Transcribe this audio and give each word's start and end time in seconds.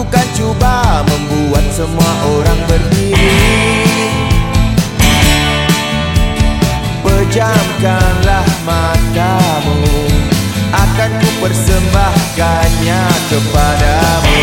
bukan 0.00 0.26
cuba 0.32 1.04
membuat 1.04 1.64
semua 1.76 2.12
orang 2.24 2.60
berdiri. 2.64 3.36
Pejamkanlah 7.04 8.48
matamu 8.64 9.76
Akan 10.72 11.10
ku 11.20 11.28
persembahkannya 11.44 13.02
kepadamu. 13.28 14.40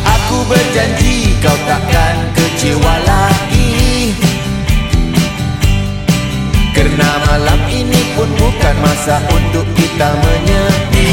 Aku 0.00 0.36
berjanji 0.48 1.36
kau 1.44 1.58
takkan 1.68 2.16
kecewa 2.32 2.94
lagi 3.04 3.33
Bisa 9.04 9.20
untuk 9.36 9.68
kita 9.76 10.16
menyepi 10.16 11.12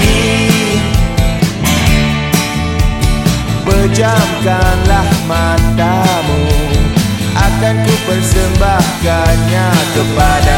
Pejamkanlah 3.67 5.11
matamu 5.27 6.39
Akan 7.35 7.75
ku 7.83 7.91
persembahkannya 8.07 9.67
kepada 9.91 10.50